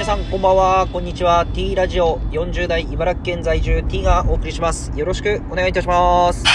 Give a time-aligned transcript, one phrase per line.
[0.00, 1.44] 皆さんこんばんは、こんにちは。
[1.44, 4.90] T ラジオ40代茨城県在住 T がお送りします。
[4.96, 6.42] よろしくお願いいたします。
[6.42, 6.48] さ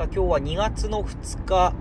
[0.00, 1.72] あ、今日は2月の2日、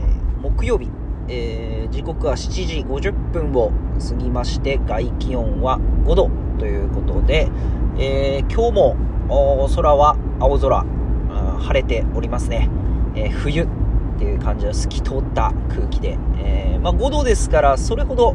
[0.00, 0.90] えー木曜日、
[1.28, 7.48] えー時刻は7時50分を過ぎまして、外気温は5度ということで、
[7.96, 8.96] えー今日も
[9.28, 12.68] お空は青空、あー晴れておりますね。
[13.14, 13.68] えー冬
[14.16, 18.34] っていう感じの透き通った空気で、えーまあ、5度ですからそれほど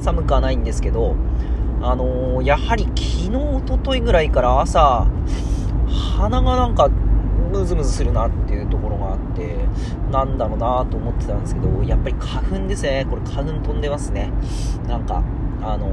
[0.00, 1.16] 寒くはないんですけど、
[1.82, 5.06] あのーやはり昨日、一昨日ぐらいから朝、
[6.16, 9.56] 鼻がなんかムズムズするなっていうところがあって、
[10.10, 13.06] なんだろうなと思ってたんですけど、やっぱり花粉ですね。
[13.10, 14.32] これ花粉飛んでますね。
[14.88, 15.22] なんか、
[15.62, 15.88] あの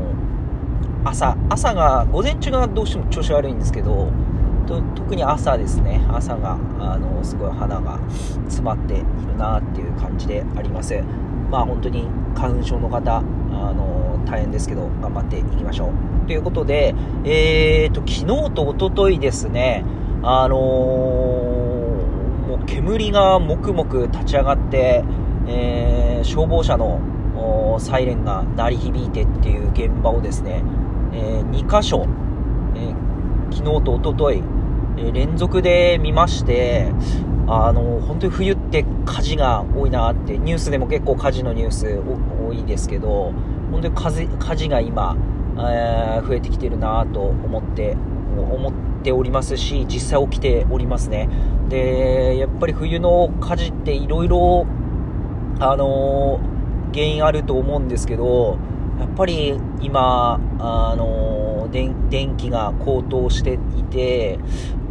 [1.04, 4.10] 朝、朝が、午前中がどうしても調子悪いんですけど、
[4.68, 11.02] と特に朝ですね、朝が、あの、すごい鼻が詰まっているなっていう感じであります。
[11.50, 16.28] まあ本当に花粉症の方、あの、大変ですけど、頑張っていきましょう。
[16.28, 16.94] ということで、
[17.24, 19.86] えーと、昨日と一昨日ですね、
[20.24, 25.04] あのもう煙がもくもく立ち上がって、
[25.48, 27.00] えー消防車の
[27.80, 30.64] サイレンが鳴り響いてっていう現場をですね、
[31.14, 32.08] え2箇所、
[32.76, 33.08] えー
[33.50, 34.44] 昨日と一昨日、
[34.98, 36.92] え連続で見まして、
[37.48, 42.00] あの本当に冬って火事が多いなって、ニュースでも結構火事のニュース
[42.48, 43.34] 多いですけど、
[43.72, 45.16] 本当に火事火事が今、
[45.58, 47.96] えー増えてきてるなと思って、
[48.36, 51.30] 思っておりますし、実際起きておりますね。
[51.70, 54.66] で、やっぱり冬の火事っていろいろ、
[55.60, 56.58] あのー
[56.94, 58.58] 原因あると思うんですけど、
[59.00, 64.40] やっぱり今、あのー電電気が高騰していて、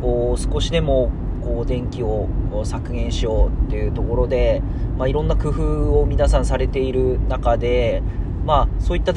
[0.00, 1.10] こう少しでも
[1.42, 2.28] こう電気を
[2.64, 4.62] 削減しようっていうところで、
[4.98, 8.02] まあ、いろんな工夫を皆さんされている中で、
[8.44, 9.12] まあ、そういった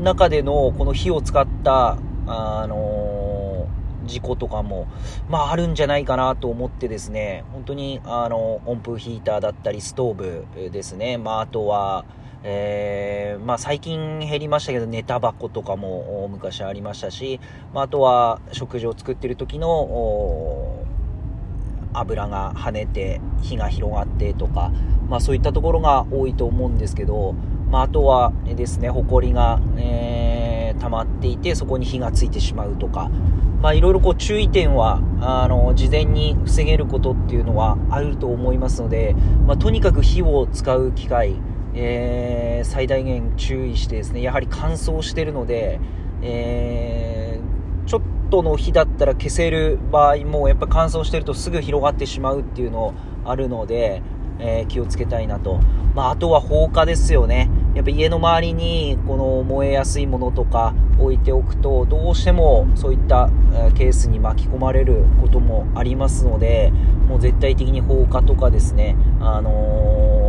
[0.00, 3.66] 中でのこの火を使った、あの
[4.04, 4.86] 事故とかも、
[5.28, 12.04] まあ、あるんじゃないかなと思ってですね、本当に、あの、温風ヒーターだったり、ストーブですね、まあ、あとは、
[12.44, 17.40] えーまあ、最近減りましたけど、ネタ箱とかも昔ありましたし、
[17.72, 20.84] まあ、あとは食事を作ってる時の
[21.92, 24.72] 油が跳ねて火が広がってとか、
[25.08, 27.34] まあ、そういったところが多いと思うんですけど、
[27.70, 30.42] まあ、あとはですね、埃が、えー
[30.82, 33.08] 溜まっていて、そこに火がついてしまうとか、
[33.60, 39.14] まあ、いろいろこう注意点は、あの、事前に防げることっていうのはあると思いますので、
[39.46, 41.36] まあ、とにかく火を使う機会、
[41.74, 45.80] えー最大限注意してですね、やはり乾燥してるので、
[46.22, 52.94] えーちょっとの火だったら消せる場合も、やっぱ乾燥してるとすぐ広がってしまうっていうの
[53.24, 54.02] あるので、
[54.38, 55.60] えー気をつけたいなと。
[55.94, 57.50] まあ、あとは放火ですよね。
[57.74, 63.28] やっぱ家の周りにこの燃えやすいものとか置いておくと、どうしてもそういった
[63.74, 66.72] ケースに巻き込まれることもありますので、
[67.08, 70.21] もう絶対的に放火とかですね、あのー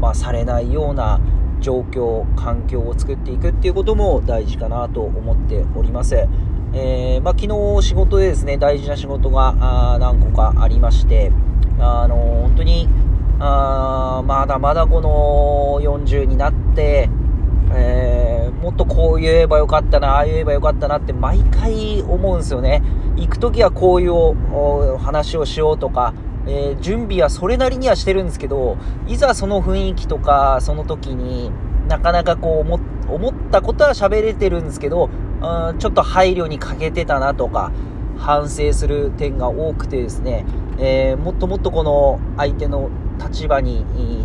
[0.00, 1.20] まあ、されないような
[1.60, 6.16] 状況、環境を作っていくっていうことも大事かなと思っております。
[6.72, 11.32] えーまあ、昨日仕事でですね、大事な仕事があー何個かありまして、
[11.78, 12.88] あのー本当に、
[13.38, 17.08] あーまだまだこの40になって、
[17.74, 22.82] えーもっとこう言えばよかったな、ああ言えばよかったなって毎回思うんですよね。
[23.16, 26.12] 行くときはこういうお話をしようとか、
[26.50, 31.52] えー準備はそれなりにはしてるんですけど、いざその雰囲気とか、その時に
[31.88, 35.10] なかなかこう思ったことは喋れてるんですけど、
[35.40, 37.72] うんちょっと配慮に欠けてたなとか、
[38.18, 40.44] 反省する点が多くてですね、
[40.78, 42.90] えーもっともっとこの相手の
[43.22, 43.84] 立場に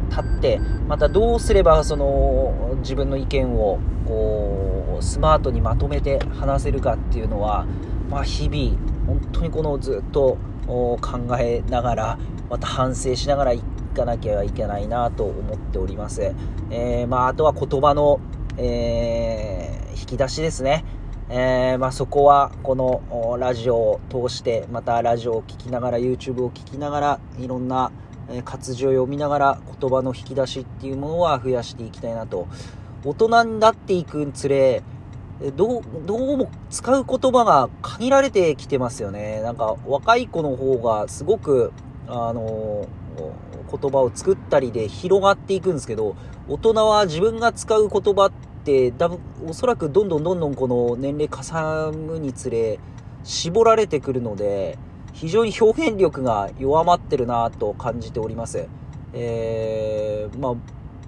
[0.09, 7.65] 立って、またどうすればその自分の意見をこうスマートにまとめて話せるかっていうのは、
[8.09, 10.37] まあ、日々本当にこのずっと
[10.67, 12.19] お考えながら、
[12.49, 13.61] また反省しながらい
[13.95, 16.33] かなきゃいけないなと思っております。
[16.69, 18.19] えーまあ、あとは言葉の、
[18.57, 20.83] えー引き出しですね。
[21.29, 27.91] えーまあ、そこはこのラジオを通してまたラジオを聴きながら YouTube を聴きながらいろんな
[28.43, 32.47] 活字を読みながら言葉の引き出しっていうものは増やしていきたいなと
[33.03, 34.83] 大人になっていくにつれ
[35.55, 41.73] どうどうも使う言葉が限られてきてますよねなんか若い子の方がすごく
[42.07, 42.87] あの
[43.69, 46.15] 言葉を作ったりで広がっていくんですけど
[46.47, 48.31] 大人は自分が使う言葉っ
[48.63, 52.79] て多分おそらくどんどんどんどんこの年齢重むにつれ
[53.23, 54.77] 絞られてくるので
[55.11, 58.67] 非常に表現力が弱まってるなと感じております。
[59.13, 60.55] えー、まあ、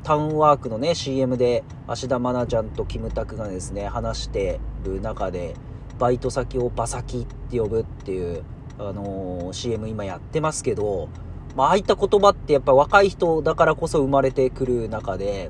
[0.04, 5.56] タウンワークのね、CM で、芦田愛菜ちゃんとキムタクがですね、話してる中で、
[6.00, 8.44] バイト先をバサキって呼ぶっていう、
[8.80, 11.10] あのー、CM 今やってますけど、
[11.56, 15.50] まあ、ああいった言葉ってやっぱ若い人だからこそ生まれてくる中で、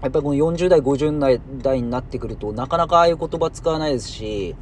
[0.00, 4.56] やっぱりこの40代、50代になってくると、なかなかああいう言葉使わないですし、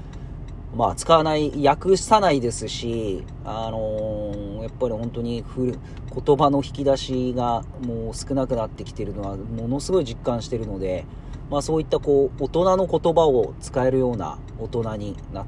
[0.74, 11.04] まあ、使わない、訳さないですし、あのー、やっぱり本当に言葉の引き出しがもう少なくなってきてるのは、ものすごい実感してるので、
[11.50, 15.42] まあそういったこう、大人の言葉を使えるような大人にな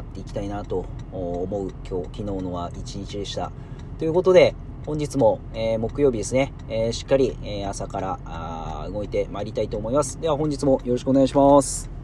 [0.00, 3.50] っていきたいなと思う今日、昨日のは一日でした。
[3.98, 10.20] ということで、本日も、えー、木曜日ですね、えー、しっかり、え、朝から動いてまいりたいと思います。
[10.20, 11.95] では本日もよろしくお願いします。